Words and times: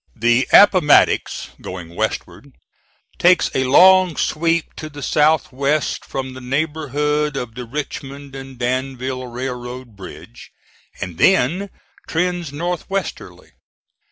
The 0.15 0.47
Appomattox, 0.51 1.51
going 1.61 1.93
westward, 1.95 2.49
takes 3.19 3.51
a 3.53 3.65
long 3.65 4.15
sweep 4.17 4.73
to 4.77 4.89
the 4.89 5.03
south 5.03 5.51
west 5.51 6.05
from 6.05 6.33
the 6.33 6.41
neighborhood 6.41 7.37
of 7.37 7.53
the 7.53 7.65
Richmond 7.65 8.33
and 8.35 8.57
Danville 8.57 9.27
Railroad 9.27 9.95
bridge, 9.95 10.49
and 10.99 11.19
then 11.19 11.69
trends 12.07 12.51
north 12.51 12.89
westerly. 12.89 13.51